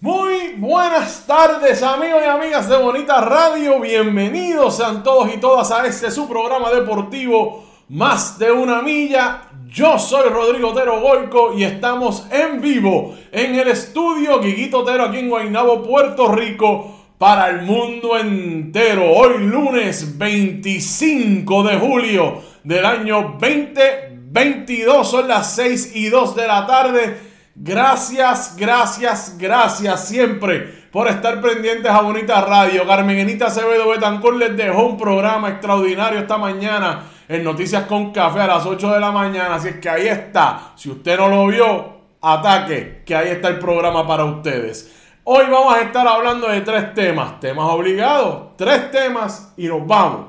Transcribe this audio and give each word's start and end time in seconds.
Muy 0.00 0.54
buenas 0.58 1.26
tardes 1.26 1.82
amigos 1.82 2.20
y 2.24 2.28
amigas 2.28 2.68
de 2.68 2.76
Bonita 2.76 3.20
Radio, 3.20 3.80
bienvenidos 3.80 4.76
sean 4.76 5.02
todos 5.02 5.34
y 5.34 5.38
todas 5.38 5.72
a 5.72 5.84
este 5.88 6.12
su 6.12 6.28
programa 6.28 6.70
deportivo 6.70 7.64
Más 7.88 8.38
de 8.38 8.52
una 8.52 8.80
milla. 8.80 9.48
Yo 9.66 9.98
soy 9.98 10.28
Rodrigo 10.28 10.68
Otero 10.68 11.00
Golco 11.00 11.52
y 11.52 11.64
estamos 11.64 12.28
en 12.30 12.60
vivo 12.60 13.16
en 13.32 13.56
el 13.56 13.66
estudio 13.66 14.38
Guiguito 14.38 14.82
Otero 14.82 15.06
aquí 15.06 15.18
en 15.18 15.30
Guaynabo, 15.30 15.82
Puerto 15.82 16.28
Rico 16.30 16.94
para 17.18 17.48
el 17.48 17.62
mundo 17.62 18.16
entero. 18.16 19.02
Hoy 19.04 19.38
lunes 19.38 20.16
25 20.16 21.64
de 21.64 21.76
julio 21.76 22.40
del 22.62 22.86
año 22.86 23.36
2022 23.40 25.10
son 25.10 25.26
las 25.26 25.56
6 25.56 25.96
y 25.96 26.08
2 26.08 26.36
de 26.36 26.46
la 26.46 26.68
tarde. 26.68 27.27
Gracias, 27.60 28.54
gracias, 28.56 29.36
gracias 29.36 30.06
siempre 30.06 30.60
por 30.92 31.08
estar 31.08 31.40
pendientes 31.40 31.90
a 31.90 32.02
Bonita 32.02 32.40
Radio. 32.42 32.86
Carmenita 32.86 33.46
Acevedo 33.46 33.88
Betancor 33.88 34.36
les 34.36 34.56
dejó 34.56 34.86
un 34.86 34.96
programa 34.96 35.48
extraordinario 35.48 36.20
esta 36.20 36.38
mañana 36.38 37.02
en 37.26 37.42
Noticias 37.42 37.86
con 37.86 38.12
Café 38.12 38.42
a 38.42 38.46
las 38.46 38.64
8 38.64 38.94
de 38.94 39.00
la 39.00 39.10
mañana. 39.10 39.56
Así 39.56 39.70
es 39.70 39.76
que 39.78 39.88
ahí 39.88 40.06
está. 40.06 40.70
Si 40.76 40.88
usted 40.88 41.18
no 41.18 41.28
lo 41.28 41.48
vio, 41.48 41.96
ataque, 42.22 43.02
que 43.04 43.16
ahí 43.16 43.30
está 43.30 43.48
el 43.48 43.58
programa 43.58 44.06
para 44.06 44.24
ustedes. 44.24 44.94
Hoy 45.24 45.46
vamos 45.50 45.74
a 45.74 45.80
estar 45.80 46.06
hablando 46.06 46.46
de 46.46 46.60
tres 46.60 46.94
temas. 46.94 47.40
Temas 47.40 47.68
obligados, 47.70 48.56
tres 48.56 48.88
temas 48.92 49.52
y 49.56 49.66
nos 49.66 49.84
vamos. 49.84 50.26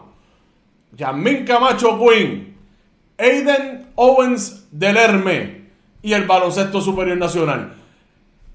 Yasmin 0.94 1.46
Camacho 1.46 2.00
Quinn, 2.00 2.58
Aiden 3.20 3.92
Owens 3.94 4.68
del 4.72 4.98
Herme 4.98 5.59
y 6.02 6.14
el 6.14 6.26
baloncesto 6.26 6.82
superior 6.82 7.18
nacional. 7.18 7.74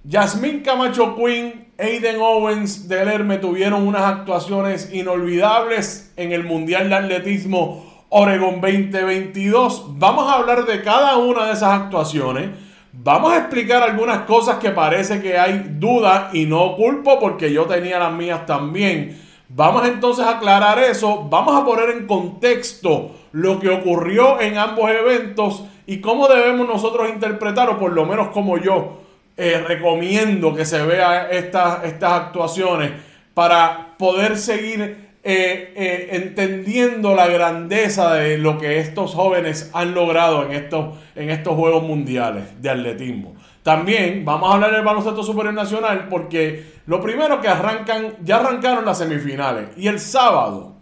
Yasmín 0.04 0.60
Camacho 0.60 1.16
Quinn, 1.16 1.68
Aiden 1.78 2.20
Owens 2.20 2.88
del 2.88 3.08
Herme 3.08 3.38
tuvieron 3.38 3.86
unas 3.86 4.02
actuaciones 4.02 4.90
inolvidables 4.92 6.12
en 6.16 6.32
el 6.32 6.44
Mundial 6.44 6.88
de 6.88 6.94
Atletismo 6.94 8.04
Oregon 8.10 8.60
2022. 8.60 9.98
Vamos 9.98 10.30
a 10.30 10.34
hablar 10.34 10.66
de 10.66 10.82
cada 10.82 11.16
una 11.16 11.46
de 11.46 11.52
esas 11.52 11.80
actuaciones. 11.80 12.50
Vamos 12.92 13.32
a 13.32 13.38
explicar 13.38 13.82
algunas 13.82 14.18
cosas 14.20 14.58
que 14.58 14.70
parece 14.70 15.20
que 15.20 15.36
hay 15.36 15.66
dudas 15.78 16.32
y 16.32 16.44
no 16.46 16.76
culpo 16.76 17.18
porque 17.18 17.52
yo 17.52 17.64
tenía 17.64 17.98
las 17.98 18.12
mías 18.12 18.46
también. 18.46 19.20
Vamos 19.48 19.86
entonces 19.86 20.24
a 20.24 20.36
aclarar 20.36 20.78
eso. 20.78 21.26
Vamos 21.28 21.60
a 21.60 21.64
poner 21.64 21.90
en 21.90 22.06
contexto 22.06 23.16
lo 23.32 23.58
que 23.58 23.70
ocurrió 23.70 24.40
en 24.40 24.58
ambos 24.58 24.90
eventos 24.90 25.64
y 25.86 26.00
cómo 26.00 26.28
debemos 26.28 26.66
nosotros 26.66 27.08
interpretar, 27.08 27.68
o 27.70 27.78
por 27.78 27.92
lo 27.92 28.06
menos 28.06 28.28
como 28.28 28.58
yo 28.58 29.00
eh, 29.36 29.62
recomiendo 29.66 30.54
que 30.54 30.64
se 30.64 30.84
vea 30.84 31.28
estas, 31.30 31.84
estas 31.84 32.12
actuaciones 32.12 32.92
para 33.34 33.96
poder 33.98 34.38
seguir 34.38 35.04
eh, 35.26 35.72
eh, 35.74 36.08
entendiendo 36.12 37.14
la 37.14 37.26
grandeza 37.26 38.14
de 38.14 38.38
lo 38.38 38.58
que 38.58 38.78
estos 38.78 39.14
jóvenes 39.14 39.70
han 39.72 39.94
logrado 39.94 40.44
en 40.44 40.52
estos, 40.52 40.96
en 41.16 41.30
estos 41.30 41.54
Juegos 41.54 41.82
Mundiales 41.82 42.60
de 42.60 42.70
Atletismo. 42.70 43.34
También 43.62 44.24
vamos 44.24 44.50
a 44.50 44.54
hablar 44.54 44.72
del 44.72 44.84
baloncesto 44.84 45.22
superior 45.22 45.54
nacional 45.54 46.08
porque 46.10 46.74
lo 46.86 47.00
primero 47.00 47.40
que 47.40 47.48
arrancan, 47.48 48.16
ya 48.22 48.36
arrancaron 48.36 48.84
las 48.84 48.98
semifinales 48.98 49.68
y 49.78 49.88
el 49.88 49.98
sábado 49.98 50.74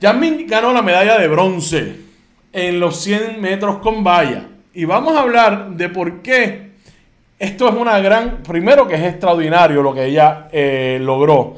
Yasmín 0.00 0.48
ganó 0.48 0.72
la 0.72 0.82
medalla 0.82 1.16
de 1.18 1.28
bronce 1.28 1.96
en 2.52 2.80
los 2.80 3.00
100 3.02 3.40
metros 3.40 3.76
con 3.78 4.02
valla. 4.02 4.48
Y 4.72 4.84
vamos 4.84 5.16
a 5.16 5.20
hablar 5.20 5.70
de 5.70 5.88
por 5.90 6.20
qué 6.20 6.70
esto 7.38 7.68
es 7.68 7.74
una 7.76 8.00
gran, 8.00 8.42
primero 8.42 8.88
que 8.88 8.96
es 8.96 9.02
extraordinario 9.02 9.80
lo 9.80 9.94
que 9.94 10.06
ella 10.06 10.48
eh, 10.50 10.98
logró. 11.00 11.54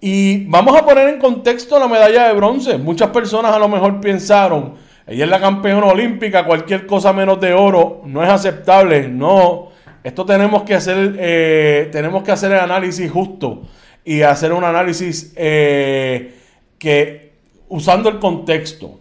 Y 0.00 0.46
vamos 0.46 0.74
a 0.74 0.86
poner 0.86 1.08
en 1.08 1.18
contexto 1.18 1.78
la 1.78 1.86
medalla 1.86 2.28
de 2.28 2.34
bronce. 2.34 2.78
Muchas 2.78 3.10
personas 3.10 3.54
a 3.54 3.58
lo 3.58 3.68
mejor 3.68 4.00
pensaron, 4.00 4.74
ella 5.06 5.24
es 5.24 5.30
la 5.30 5.40
campeona 5.40 5.86
olímpica, 5.86 6.46
cualquier 6.46 6.86
cosa 6.86 7.12
menos 7.12 7.40
de 7.40 7.52
oro 7.52 8.02
no 8.06 8.22
es 8.22 8.30
aceptable. 8.30 9.08
No, 9.08 9.68
esto 10.02 10.24
tenemos 10.24 10.62
que 10.62 10.74
hacer, 10.74 11.16
eh, 11.18 11.88
tenemos 11.92 12.22
que 12.22 12.32
hacer 12.32 12.52
el 12.52 12.60
análisis 12.60 13.10
justo 13.10 13.62
y 14.04 14.22
hacer 14.22 14.52
un 14.52 14.64
análisis 14.64 15.32
eh, 15.36 16.34
que 16.78 17.32
usando 17.68 18.08
el 18.08 18.18
contexto 18.18 19.00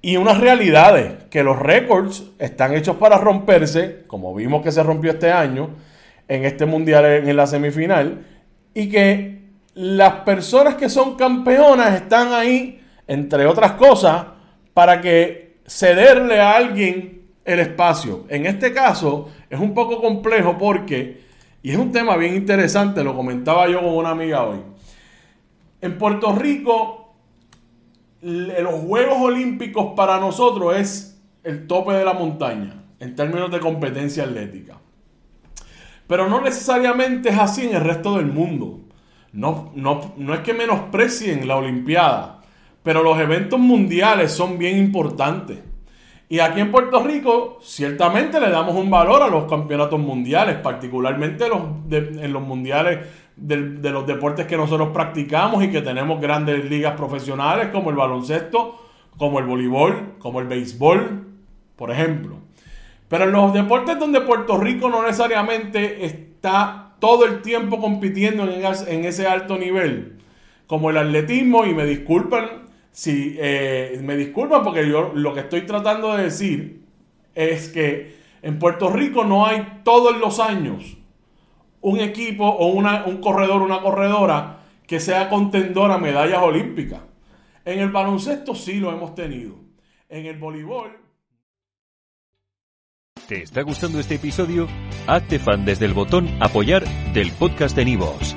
y 0.00 0.16
unas 0.16 0.38
realidades 0.38 1.24
que 1.30 1.42
los 1.42 1.58
récords 1.58 2.24
están 2.38 2.74
hechos 2.74 2.96
para 2.96 3.18
romperse, 3.18 4.04
como 4.06 4.34
vimos 4.34 4.62
que 4.62 4.72
se 4.72 4.82
rompió 4.82 5.12
este 5.12 5.30
año. 5.32 5.70
en 6.26 6.44
este 6.44 6.64
mundial 6.64 7.04
en 7.04 7.36
la 7.36 7.46
semifinal 7.46 8.24
y 8.72 8.88
que 8.88 9.40
las 9.74 10.20
personas 10.20 10.74
que 10.76 10.88
son 10.88 11.16
campeonas 11.16 11.94
están 11.94 12.32
ahí, 12.32 12.80
entre 13.06 13.46
otras 13.46 13.72
cosas, 13.72 14.26
para 14.74 15.00
que 15.00 15.60
cederle 15.66 16.40
a 16.40 16.56
alguien 16.56 17.22
el 17.44 17.60
espacio. 17.60 18.24
En 18.28 18.46
este 18.46 18.72
caso 18.72 19.30
es 19.48 19.58
un 19.58 19.72
poco 19.72 20.00
complejo 20.00 20.58
porque, 20.58 21.22
y 21.62 21.70
es 21.70 21.78
un 21.78 21.92
tema 21.92 22.16
bien 22.16 22.34
interesante, 22.34 23.04
lo 23.04 23.14
comentaba 23.14 23.68
yo 23.68 23.80
con 23.80 23.94
una 23.94 24.10
amiga 24.10 24.44
hoy. 24.44 24.58
En 25.80 25.96
Puerto 25.98 26.34
Rico, 26.34 27.14
los 28.20 28.74
Juegos 28.86 29.18
Olímpicos 29.20 29.92
para 29.94 30.18
nosotros 30.18 30.76
es 30.76 31.22
el 31.42 31.66
tope 31.66 31.92
de 31.92 32.04
la 32.04 32.14
montaña 32.14 32.82
en 32.98 33.14
términos 33.14 33.50
de 33.50 33.60
competencia 33.60 34.24
atlética. 34.24 34.78
Pero 36.06 36.28
no 36.28 36.40
necesariamente 36.40 37.30
es 37.30 37.38
así 37.38 37.66
en 37.66 37.76
el 37.76 37.84
resto 37.84 38.16
del 38.16 38.26
mundo. 38.26 38.80
No, 39.32 39.72
no, 39.74 40.14
no 40.16 40.34
es 40.34 40.40
que 40.40 40.54
menosprecien 40.54 41.46
la 41.46 41.56
Olimpiada, 41.56 42.42
pero 42.84 43.02
los 43.02 43.18
eventos 43.18 43.58
mundiales 43.58 44.30
son 44.30 44.56
bien 44.58 44.78
importantes. 44.78 45.58
Y 46.28 46.38
aquí 46.38 46.60
en 46.60 46.70
Puerto 46.70 47.02
Rico, 47.02 47.58
ciertamente 47.62 48.40
le 48.40 48.50
damos 48.50 48.76
un 48.76 48.90
valor 48.90 49.22
a 49.22 49.28
los 49.28 49.44
campeonatos 49.44 49.98
mundiales, 49.98 50.56
particularmente 50.56 51.48
los 51.48 51.62
en 51.90 52.32
los 52.32 52.42
mundiales 52.42 53.00
de, 53.36 53.90
los 53.90 54.06
deportes 54.06 54.46
que 54.46 54.56
nosotros 54.56 54.90
practicamos 54.92 55.64
y 55.64 55.70
que 55.70 55.80
tenemos 55.80 56.20
grandes 56.20 56.68
ligas 56.68 56.94
profesionales 56.94 57.68
como 57.72 57.90
el 57.90 57.96
baloncesto, 57.96 58.80
como 59.16 59.38
el 59.38 59.46
voleibol, 59.46 60.14
como 60.18 60.40
el 60.40 60.46
béisbol, 60.46 61.26
por 61.76 61.90
ejemplo. 61.90 62.36
Pero 63.08 63.24
en 63.24 63.32
los 63.32 63.52
deportes 63.52 63.98
donde 63.98 64.20
Puerto 64.20 64.58
Rico 64.58 64.88
no 64.88 65.02
necesariamente 65.02 66.04
está 66.04 66.94
todo 66.98 67.26
el 67.26 67.42
tiempo 67.42 67.80
compitiendo 67.80 68.44
en, 68.44 69.04
ese 69.04 69.26
alto 69.26 69.58
nivel, 69.58 70.18
como 70.66 70.90
el 70.90 70.96
atletismo, 70.96 71.66
y 71.66 71.74
me 71.74 71.84
disculpan 71.84 72.63
si 72.94 73.36
eh, 73.40 73.98
me 74.04 74.16
disculpan 74.16 74.62
porque 74.62 74.88
yo 74.88 75.10
lo 75.14 75.34
que 75.34 75.40
estoy 75.40 75.62
tratando 75.62 76.16
de 76.16 76.22
decir 76.22 76.84
es 77.34 77.68
que 77.68 78.14
en 78.40 78.60
Puerto 78.60 78.88
Rico 78.88 79.24
no 79.24 79.46
hay 79.46 79.80
todos 79.82 80.16
los 80.16 80.38
años 80.38 80.96
un 81.80 81.98
equipo 81.98 82.46
o 82.46 82.68
una, 82.68 83.04
un 83.04 83.20
corredor, 83.20 83.62
una 83.62 83.80
corredora 83.80 84.60
que 84.86 85.00
sea 85.00 85.28
contendor 85.28 85.90
a 85.90 85.98
medallas 85.98 86.40
olímpicas. 86.40 87.00
En 87.64 87.80
el 87.80 87.90
baloncesto 87.90 88.54
sí 88.54 88.74
lo 88.74 88.92
hemos 88.92 89.16
tenido. 89.16 89.56
En 90.08 90.26
el 90.26 90.38
voleibol 90.38 91.04
¿Te 93.26 93.42
está 93.42 93.62
gustando 93.62 93.98
este 93.98 94.16
episodio? 94.16 94.68
Hazte 95.08 95.40
fan 95.40 95.64
desde 95.64 95.86
el 95.86 95.94
botón 95.94 96.28
Apoyar 96.40 96.84
del 97.12 97.32
podcast 97.32 97.74
de 97.74 97.86
Nivos. 97.86 98.36